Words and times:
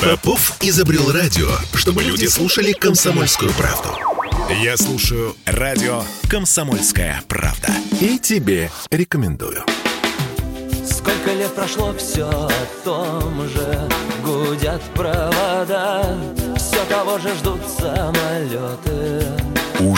Попов 0.00 0.56
изобрел 0.60 1.12
радио, 1.12 1.48
чтобы 1.74 2.02
люди 2.02 2.26
слушали 2.26 2.72
комсомольскую 2.72 3.52
правду. 3.52 3.88
Я 4.62 4.76
слушаю 4.76 5.36
радио 5.46 6.02
«Комсомольская 6.28 7.22
правда». 7.28 7.68
И 8.00 8.18
тебе 8.18 8.70
рекомендую. 8.90 9.64
Сколько 10.84 11.32
лет 11.32 11.54
прошло, 11.54 11.94
все 11.96 12.28
о 12.28 12.50
том 12.84 13.48
же 13.48 13.88
Гудят 14.24 14.82
провода 14.94 16.18
Все 16.56 16.84
того 16.86 17.18
же 17.18 17.34
ждут 17.36 17.60
самолеты 17.78 19.39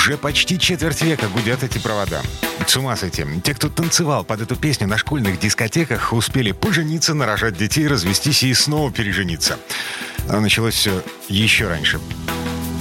Уже 0.03 0.17
почти 0.17 0.59
четверть 0.59 1.01
века 1.03 1.29
гудят 1.29 1.63
эти 1.63 1.79
провода. 1.79 2.23
С 2.67 2.77
ума 2.77 2.97
сойти. 2.97 3.25
Те, 3.45 3.55
кто 3.55 3.69
танцевал 3.69 4.25
под 4.25 4.41
эту 4.41 4.57
песню 4.57 4.89
на 4.89 4.99
школьных 4.99 5.39
дискотеках, 5.39 6.13
успели 6.13 6.51
пожениться, 6.51 7.15
нарожать 7.15 7.57
детей, 7.57 7.87
развестись 7.87 8.43
и 8.43 8.53
снова 8.53 8.91
пережениться. 8.91 9.61
А 10.29 10.41
началось 10.41 10.75
все 10.75 11.05
еще 11.29 11.69
раньше. 11.69 12.01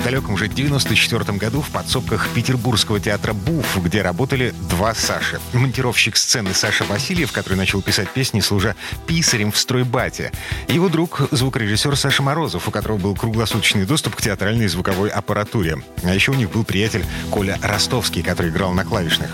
В 0.01 0.03
далеком 0.03 0.33
уже 0.33 0.47
94 0.47 1.37
году 1.37 1.61
в 1.61 1.69
подсобках 1.69 2.27
Петербургского 2.29 2.99
театра 2.99 3.33
«Буф», 3.33 3.77
где 3.83 4.01
работали 4.01 4.51
два 4.67 4.95
Саши. 4.95 5.39
Монтировщик 5.53 6.17
сцены 6.17 6.55
Саша 6.55 6.85
Васильев, 6.85 7.31
который 7.31 7.53
начал 7.53 7.83
писать 7.83 8.09
песни, 8.09 8.39
служа 8.39 8.75
писарем 9.05 9.51
в 9.51 9.57
стройбате. 9.59 10.31
Его 10.67 10.89
друг, 10.89 11.27
звукорежиссер 11.29 11.95
Саша 11.95 12.23
Морозов, 12.23 12.67
у 12.67 12.71
которого 12.71 12.97
был 12.97 13.15
круглосуточный 13.15 13.85
доступ 13.85 14.15
к 14.15 14.23
театральной 14.23 14.67
звуковой 14.69 15.09
аппаратуре. 15.09 15.83
А 16.01 16.15
еще 16.15 16.31
у 16.31 16.35
них 16.35 16.49
был 16.49 16.63
приятель 16.63 17.05
Коля 17.29 17.59
Ростовский, 17.61 18.23
который 18.23 18.49
играл 18.49 18.73
на 18.73 18.83
клавишных. 18.83 19.29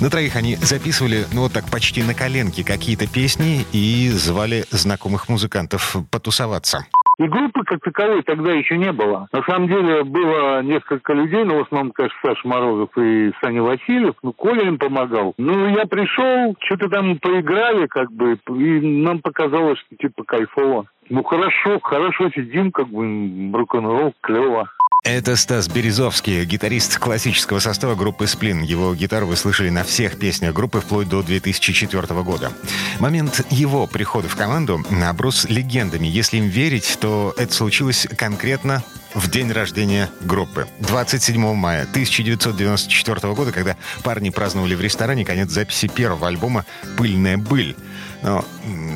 На 0.00 0.10
троих 0.10 0.36
они 0.36 0.56
записывали, 0.56 1.26
ну 1.32 1.40
вот 1.40 1.54
так, 1.54 1.64
почти 1.70 2.02
на 2.02 2.12
коленке 2.12 2.64
какие-то 2.64 3.06
песни 3.06 3.64
и 3.72 4.10
звали 4.10 4.66
знакомых 4.72 5.30
музыкантов 5.30 5.96
потусоваться. 6.10 6.84
И 7.22 7.28
группы 7.28 7.62
как 7.64 7.80
таковой 7.82 8.22
тогда 8.22 8.50
еще 8.50 8.76
не 8.76 8.90
было. 8.90 9.28
На 9.32 9.42
самом 9.44 9.68
деле 9.68 10.02
было 10.02 10.60
несколько 10.62 11.12
людей, 11.12 11.44
но 11.44 11.58
в 11.58 11.62
основном, 11.62 11.92
конечно, 11.92 12.18
Саша 12.20 12.48
Морозов 12.48 12.90
и 12.98 13.30
Саня 13.40 13.62
Васильев. 13.62 14.16
Ну, 14.24 14.32
Коля 14.32 14.66
им 14.66 14.76
помогал. 14.76 15.32
Ну, 15.38 15.68
я 15.68 15.86
пришел, 15.86 16.56
что-то 16.64 16.88
там 16.88 17.18
поиграли, 17.18 17.86
как 17.86 18.10
бы, 18.10 18.36
и 18.48 18.80
нам 19.04 19.20
показалось, 19.20 19.78
что 19.78 19.96
типа 19.96 20.24
кайфово. 20.24 20.86
Ну, 21.10 21.22
хорошо, 21.22 21.78
хорошо 21.80 22.28
сидим, 22.30 22.72
как 22.72 22.88
бы, 22.88 23.52
рок-н-ролл, 23.56 24.14
клево. 24.20 24.68
Это 25.04 25.34
Стас 25.34 25.66
Березовский, 25.66 26.44
гитарист 26.44 26.96
классического 26.96 27.58
состава 27.58 27.96
группы 27.96 28.28
«Сплин». 28.28 28.62
Его 28.62 28.94
гитару 28.94 29.26
вы 29.26 29.34
слышали 29.34 29.68
на 29.68 29.82
всех 29.82 30.16
песнях 30.16 30.54
группы 30.54 30.80
вплоть 30.80 31.08
до 31.08 31.24
2004 31.24 32.22
года. 32.22 32.52
Момент 33.00 33.44
его 33.50 33.88
прихода 33.88 34.28
в 34.28 34.36
команду 34.36 34.80
оброс 35.04 35.46
легендами. 35.46 36.06
Если 36.06 36.36
им 36.36 36.46
верить, 36.46 36.98
то 37.00 37.34
это 37.36 37.52
случилось 37.52 38.06
конкретно 38.16 38.84
в 39.12 39.28
день 39.28 39.50
рождения 39.50 40.08
группы. 40.20 40.68
27 40.78 41.52
мая 41.52 41.82
1994 41.82 43.34
года, 43.34 43.50
когда 43.50 43.76
парни 44.04 44.30
праздновали 44.30 44.76
в 44.76 44.80
ресторане 44.80 45.24
конец 45.24 45.50
записи 45.50 45.88
первого 45.88 46.28
альбома 46.28 46.64
«Пыльная 46.96 47.38
быль». 47.38 47.74
Но 48.22 48.44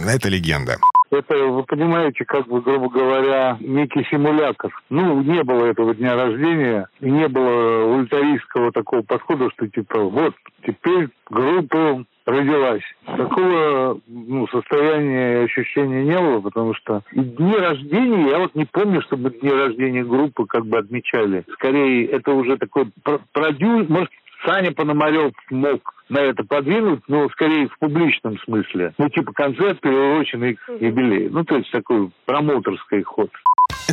это 0.06 0.28
легенда. 0.28 0.78
Это, 1.10 1.36
вы 1.36 1.62
понимаете, 1.64 2.24
как 2.24 2.46
бы, 2.48 2.60
грубо 2.60 2.88
говоря, 2.88 3.56
некий 3.60 4.04
симулятор. 4.10 4.72
Ну, 4.90 5.22
не 5.22 5.42
было 5.44 5.66
этого 5.66 5.94
дня 5.94 6.14
рождения, 6.14 6.88
и 7.00 7.10
не 7.10 7.28
было 7.28 7.84
ультаристского 7.96 8.72
такого 8.72 9.02
подхода, 9.02 9.50
что 9.50 9.68
типа, 9.68 10.00
вот, 10.00 10.34
теперь 10.66 11.08
группа 11.30 12.04
родилась. 12.26 12.82
Такого 13.04 14.00
ну, 14.08 14.48
состояния 14.48 15.42
и 15.42 15.44
ощущения 15.44 16.04
не 16.04 16.18
было, 16.18 16.40
потому 16.40 16.74
что 16.74 17.02
и 17.12 17.20
дни 17.20 17.54
рождения, 17.54 18.30
я 18.30 18.38
вот 18.38 18.54
не 18.54 18.64
помню, 18.64 19.00
чтобы 19.02 19.30
дни 19.30 19.50
рождения 19.50 20.04
группы 20.04 20.44
как 20.46 20.66
бы 20.66 20.78
отмечали. 20.78 21.44
Скорее, 21.52 22.06
это 22.06 22.32
уже 22.32 22.56
такой 22.56 22.90
продюсер, 23.32 23.86
может, 23.88 24.10
Саня 24.44 24.72
Пономарев 24.72 25.32
мог 25.50 25.95
на 26.08 26.18
это 26.18 26.44
подвинуть, 26.44 27.02
но 27.08 27.28
скорее 27.30 27.68
в 27.68 27.78
публичном 27.78 28.38
смысле. 28.40 28.92
Ну, 28.98 29.08
типа 29.08 29.32
концерт, 29.32 29.80
приуроченный 29.80 30.54
к 30.54 30.68
юбилею. 30.80 31.32
Ну, 31.32 31.44
то 31.44 31.56
есть 31.56 31.70
такой 31.70 32.10
промоутерский 32.24 33.02
ход. 33.02 33.30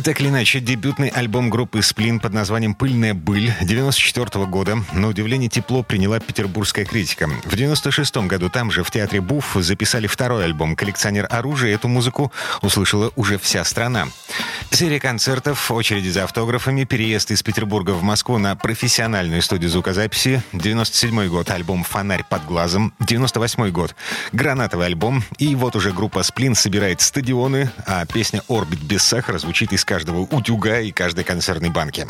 Так 0.02 0.20
или 0.20 0.28
иначе, 0.28 0.60
дебютный 0.60 1.08
альбом 1.08 1.50
группы 1.50 1.80
«Сплин» 1.80 2.18
под 2.18 2.32
названием 2.32 2.74
«Пыльная 2.74 3.14
быль» 3.14 3.52
94 3.62 4.44
года 4.46 4.76
на 4.92 5.08
удивление 5.08 5.48
тепло 5.48 5.82
приняла 5.82 6.18
петербургская 6.18 6.84
критика. 6.84 7.28
В 7.44 7.56
96 7.56 8.16
году 8.26 8.50
там 8.50 8.70
же, 8.70 8.82
в 8.82 8.90
театре 8.90 9.20
«Буф», 9.20 9.54
записали 9.54 10.06
второй 10.06 10.44
альбом 10.44 10.74
«Коллекционер 10.74 11.26
оружия». 11.30 11.74
Эту 11.74 11.88
музыку 11.88 12.32
услышала 12.60 13.12
уже 13.16 13.38
вся 13.38 13.64
страна. 13.64 14.06
Серия 14.70 14.98
концертов, 14.98 15.70
очереди 15.70 16.08
за 16.08 16.24
автографами, 16.24 16.84
переезд 16.84 17.30
из 17.30 17.42
Петербурга 17.42 17.92
в 17.92 18.02
Москву 18.02 18.38
на 18.38 18.56
профессиональную 18.56 19.42
студию 19.42 19.70
звукозаписи. 19.70 20.42
97 20.52 21.28
год 21.28 21.50
альбом 21.50 21.84
«Фонарь 22.04 22.24
под 22.28 22.44
глазом». 22.44 22.92
98 23.00 23.70
год 23.70 23.96
гранатовый 24.32 24.88
альбом. 24.88 25.24
И 25.38 25.54
вот 25.54 25.74
уже 25.74 25.90
группа 25.90 26.22
«Сплин» 26.22 26.54
собирает 26.54 27.00
стадионы, 27.00 27.70
а 27.86 28.04
песня 28.04 28.42
«Орбит 28.46 28.82
без 28.82 29.02
сахара» 29.02 29.38
звучит 29.38 29.72
из 29.72 29.86
каждого 29.86 30.18
утюга 30.18 30.80
и 30.80 30.92
каждой 30.92 31.24
консервной 31.24 31.70
банки. 31.70 32.06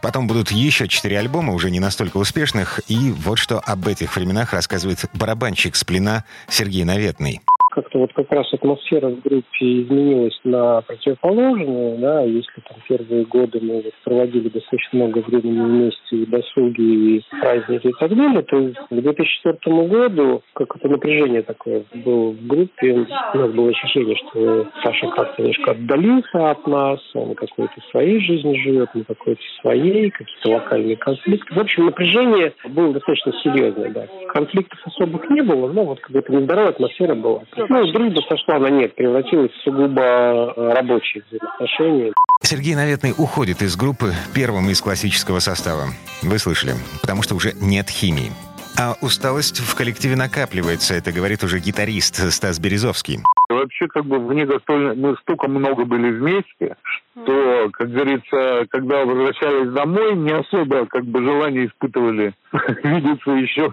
Потом 0.00 0.26
будут 0.26 0.52
еще 0.52 0.88
четыре 0.88 1.18
альбома, 1.18 1.52
уже 1.52 1.70
не 1.70 1.80
настолько 1.80 2.16
успешных, 2.16 2.80
и 2.88 3.10
вот 3.10 3.36
что 3.36 3.60
об 3.60 3.86
этих 3.86 4.16
временах 4.16 4.54
рассказывает 4.54 5.04
барабанщик 5.12 5.76
«Сплина» 5.76 6.24
Сергей 6.48 6.84
Наветный 6.84 7.42
как-то 7.76 7.98
вот 7.98 8.12
как 8.14 8.32
раз 8.32 8.52
атмосфера 8.54 9.08
в 9.08 9.20
группе 9.20 9.82
изменилась 9.82 10.38
на 10.44 10.80
противоположную, 10.80 11.98
да, 11.98 12.22
если 12.22 12.62
там 12.66 12.78
первые 12.88 13.26
годы 13.26 13.60
мы 13.60 13.82
вот 13.82 13.92
проводили 14.02 14.48
достаточно 14.48 14.98
много 14.98 15.18
времени 15.18 15.60
вместе, 15.60 16.16
и 16.16 16.26
досуги, 16.26 16.80
и 16.80 17.22
праздники 17.38 17.88
и 17.88 17.92
так 18.00 18.16
далее, 18.16 18.42
то 18.42 18.72
к 18.88 18.94
2004 18.94 19.88
году 19.88 20.42
как 20.54 20.74
это 20.76 20.88
напряжение 20.88 21.42
такое 21.42 21.84
было 21.94 22.30
в 22.30 22.46
группе, 22.46 23.06
у 23.34 23.38
нас 23.38 23.50
было 23.52 23.68
ощущение, 23.68 24.16
что 24.16 24.66
Саша 24.82 25.08
как-то 25.08 25.42
немножко 25.42 25.72
отдалился 25.72 26.50
от 26.50 26.66
нас, 26.66 27.00
он 27.14 27.34
какой-то 27.34 27.74
своей 27.90 28.20
жизнью 28.20 28.56
живет, 28.62 28.88
мы 28.94 29.04
какой-то 29.04 29.42
своей, 29.60 30.10
какие-то 30.10 30.50
локальные 30.50 30.96
конфликты. 30.96 31.54
В 31.54 31.58
общем, 31.58 31.84
напряжение 31.84 32.54
было 32.70 32.94
достаточно 32.94 33.32
серьезное, 33.42 33.90
да. 33.90 34.06
Конфликтов 34.28 34.80
особых 34.86 35.28
не 35.28 35.42
было, 35.42 35.70
но 35.70 35.84
вот 35.84 36.00
какая-то 36.00 36.32
нездоровая 36.32 36.70
атмосфера 36.70 37.14
была. 37.14 37.42
Ну, 37.68 37.92
дружба 37.92 38.20
сошла 38.28 38.58
на 38.58 38.68
нет, 38.68 38.94
превратилась 38.94 39.52
в 39.52 39.62
сугубо 39.62 40.02
э, 40.02 40.72
рабочие 40.72 41.22
взаимоотношения. 41.28 42.12
Сергей 42.42 42.74
Наветный 42.74 43.12
уходит 43.16 43.62
из 43.62 43.76
группы 43.76 44.12
первым 44.34 44.70
из 44.70 44.80
классического 44.80 45.40
состава. 45.40 45.86
Вы 46.22 46.38
слышали, 46.38 46.72
потому 47.00 47.22
что 47.22 47.34
уже 47.34 47.52
нет 47.60 47.88
химии. 47.88 48.30
А 48.78 48.94
усталость 49.00 49.60
в 49.60 49.74
коллективе 49.74 50.16
накапливается, 50.16 50.94
это 50.94 51.10
говорит 51.10 51.42
уже 51.42 51.60
гитарист 51.60 52.30
Стас 52.30 52.60
Березовский. 52.60 53.20
Вообще, 53.48 53.86
как 53.88 54.04
бы 54.04 54.18
в 54.18 54.32
негастольно... 54.34 54.94
мы 54.94 55.16
столько 55.22 55.48
много 55.48 55.86
были 55.86 56.10
вместе, 56.10 56.76
что, 57.22 57.70
как 57.72 57.90
говорится, 57.90 58.66
когда 58.68 59.06
возвращались 59.06 59.72
домой, 59.72 60.14
не 60.16 60.32
особо 60.32 60.84
как 60.86 61.04
бы 61.06 61.24
желание 61.24 61.66
испытывали 61.66 62.34
видеться 62.82 63.30
еще 63.30 63.72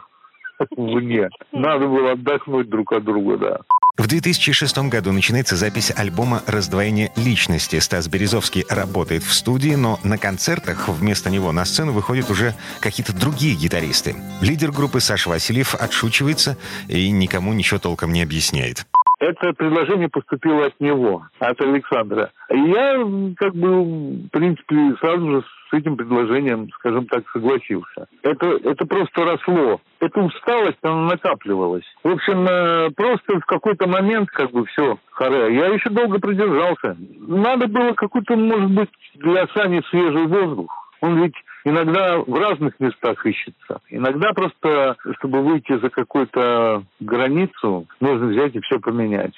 вне. 0.77 1.29
Надо 1.51 1.87
было 1.87 2.11
отдохнуть 2.11 2.69
друг 2.69 2.93
от 2.93 3.03
друга, 3.03 3.37
да. 3.37 3.59
В 3.95 4.07
2006 4.07 4.75
году 4.89 5.11
начинается 5.11 5.55
запись 5.55 5.91
альбома 5.95 6.41
«Раздвоение 6.47 7.11
личности». 7.15 7.79
Стас 7.79 8.07
Березовский 8.07 8.65
работает 8.67 9.23
в 9.23 9.31
студии, 9.31 9.75
но 9.75 9.99
на 10.03 10.17
концертах 10.17 10.89
вместо 10.89 11.29
него 11.29 11.51
на 11.51 11.63
сцену 11.63 11.91
выходят 11.91 12.31
уже 12.31 12.55
какие-то 12.79 13.13
другие 13.13 13.53
гитаристы. 13.53 14.15
Лидер 14.41 14.71
группы 14.71 14.99
Саша 14.99 15.29
Васильев 15.29 15.75
отшучивается 15.75 16.57
и 16.87 17.11
никому 17.11 17.53
ничего 17.53 17.79
толком 17.79 18.13
не 18.13 18.23
объясняет. 18.23 18.87
Это 19.19 19.53
предложение 19.53 20.09
поступило 20.09 20.65
от 20.65 20.79
него, 20.79 21.25
от 21.39 21.61
Александра. 21.61 22.31
Я, 22.49 22.97
как 23.37 23.55
бы, 23.55 23.83
в 23.83 24.29
принципе, 24.29 24.95
сразу 24.99 25.31
же 25.31 25.41
с 25.41 25.73
этим 25.73 25.95
предложением, 25.95 26.69
скажем 26.75 27.07
так, 27.07 27.23
согласился. 27.29 28.07
Это, 28.21 28.59
это 28.63 28.85
просто 28.85 29.23
росло. 29.23 29.81
Эта 29.99 30.19
усталость, 30.19 30.79
она 30.81 31.07
накапливалась. 31.07 31.85
В 32.03 32.09
общем, 32.09 32.45
э, 32.47 32.89
просто 32.91 33.39
в 33.39 33.45
какой-то 33.45 33.87
момент, 33.87 34.29
как 34.29 34.51
бы, 34.51 34.65
все, 34.65 34.97
харе. 35.11 35.55
Я 35.55 35.67
еще 35.67 35.89
долго 35.89 36.19
продержался. 36.19 36.97
Надо 37.19 37.67
было 37.67 37.93
какой-то, 37.93 38.35
может 38.35 38.71
быть, 38.71 38.89
для 39.15 39.47
Сани 39.47 39.81
свежий 39.89 40.27
воздух. 40.27 40.91
Он 41.01 41.21
ведь 41.23 41.35
иногда 41.63 42.17
в 42.17 42.33
разных 42.33 42.79
местах 42.79 43.25
ищется. 43.25 43.81
Иногда 43.89 44.33
просто, 44.33 44.95
чтобы 45.17 45.41
выйти 45.41 45.77
за 45.79 45.89
какую-то 45.89 46.83
границу, 46.99 47.87
нужно 47.99 48.27
взять 48.27 48.55
и 48.55 48.61
все 48.61 48.79
поменять. 48.79 49.33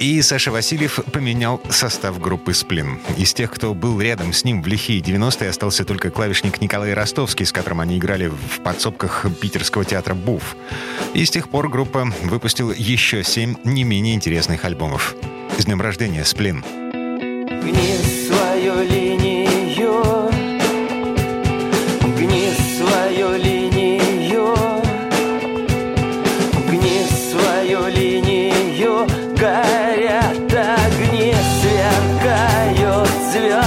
И 0.00 0.22
Саша 0.22 0.52
Васильев 0.52 1.00
поменял 1.12 1.60
состав 1.70 2.20
группы 2.20 2.54
«Сплин». 2.54 2.98
Из 3.16 3.34
тех, 3.34 3.50
кто 3.50 3.74
был 3.74 4.00
рядом 4.00 4.32
с 4.32 4.44
ним 4.44 4.62
в 4.62 4.66
лихие 4.68 5.00
90-е, 5.00 5.50
остался 5.50 5.84
только 5.84 6.10
клавишник 6.10 6.60
Николай 6.60 6.94
Ростовский, 6.94 7.44
с 7.44 7.50
которым 7.50 7.80
они 7.80 7.98
играли 7.98 8.28
в 8.28 8.60
подсобках 8.62 9.26
питерского 9.40 9.84
театра 9.84 10.14
«Буф». 10.14 10.54
И 11.14 11.24
с 11.24 11.30
тех 11.30 11.48
пор 11.48 11.68
группа 11.68 12.04
выпустила 12.22 12.72
еще 12.76 13.24
семь 13.24 13.56
не 13.64 13.82
менее 13.82 14.14
интересных 14.14 14.64
альбомов. 14.64 15.16
С 15.58 15.64
днем 15.64 15.80
рождения, 15.80 16.22
Сплин. 16.24 16.62
Гни 16.92 17.96
свою 18.28 18.82
линию, 18.82 19.07
горят 33.37 33.66